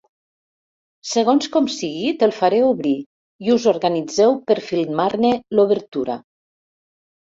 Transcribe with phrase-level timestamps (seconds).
[1.09, 2.95] Segons com sigui te'l faré obrir
[3.49, 6.23] i us organitzeu per filmar-ne l'obertura.